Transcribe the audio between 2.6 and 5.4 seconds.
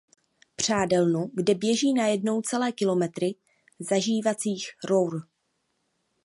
kilometry zažívacích rour.